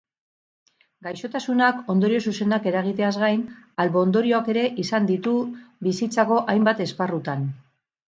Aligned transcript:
Gaixotasunak 1.07 1.91
ondorio 1.95 2.21
zuzenak 2.31 2.67
eragiteaz 2.73 3.13
gain, 3.25 3.45
albo-ondorioak 3.85 4.53
ere 4.57 4.67
izan 4.87 5.11
ditu 5.15 5.37
bizitzako 5.93 6.45
hainbat 6.57 6.87
esparrutan. 6.91 7.51